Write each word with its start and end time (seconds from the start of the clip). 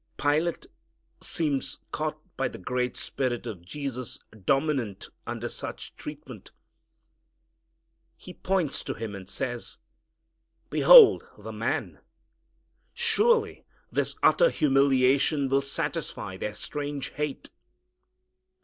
Pilate 0.17 0.65
seems 1.21 1.77
caught 1.91 2.17
by 2.35 2.47
the 2.47 2.57
great 2.57 2.97
spirit 2.97 3.45
of 3.45 3.61
Jesus 3.63 4.17
dominant 4.45 5.09
under 5.27 5.47
such 5.47 5.95
treatment. 5.95 6.49
He 8.17 8.33
points 8.33 8.83
to 8.85 8.95
Him 8.95 9.13
and 9.13 9.29
says, 9.29 9.77
"Behold 10.71 11.27
the 11.37 11.53
Man!" 11.53 11.99
Surely 12.95 13.63
this 13.91 14.15
utter 14.23 14.49
humiliation 14.49 15.49
will 15.49 15.61
satisfy 15.61 16.35
their 16.35 16.55
strange 16.55 17.09
hate. 17.11 17.51